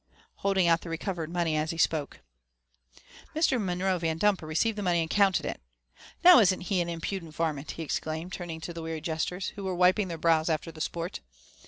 holding 0.37 0.65
out 0.67 0.81
the 0.81 0.89
recovered 0.89 1.29
money 1.29 1.55
as 1.55 1.69
he 1.69 1.77
spoke. 1.77 2.21
Mr. 3.35 3.61
Monroe 3.63 3.99
Yandumper 3.99 4.47
received 4.47 4.75
the 4.75 4.81
money 4.81 4.99
and 5.01 5.11
counted 5.11 5.45
it. 5.45 5.61
''Now, 6.25 6.41
isn't 6.41 6.61
he 6.73 6.81
an 6.81 6.89
impudent 6.89 7.35
varment?" 7.35 7.77
he 7.77 7.83
exclaimed, 7.83 8.33
turning 8.33 8.61
to 8.61 8.73
the 8.73 8.81
weary 8.81 8.99
jesters, 9.01 9.49
who 9.49 9.63
were 9.63 9.75
wiping 9.75 10.07
their 10.07 10.17
brows 10.17 10.49
after 10.49 10.71
the 10.71 10.81
sport. 10.81 11.19